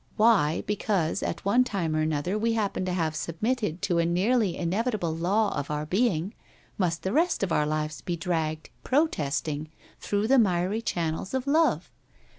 Why, 0.17 0.63
because, 0.65 1.21
at 1.21 1.45
one 1.45 1.63
time 1.63 1.95
or 1.95 2.01
another 2.01 2.35
we 2.35 2.53
happen 2.53 2.85
to 2.85 2.91
have 2.91 3.15
sub 3.15 3.35
mitted 3.39 3.83
to 3.83 3.99
a 3.99 4.03
nearly 4.07 4.57
inevitable 4.57 5.15
law 5.15 5.55
of 5.55 5.69
our 5.69 5.85
being, 5.85 6.33
must 6.75 7.03
the 7.03 7.13
rest 7.13 7.43
of 7.43 7.51
our 7.51 7.67
lives 7.67 8.01
be 8.01 8.17
dragged, 8.17 8.71
protesting, 8.83 9.69
through 9.99 10.27
the 10.27 10.39
miry 10.39 10.81
channels 10.81 11.35
of 11.35 11.45
love? 11.45 11.91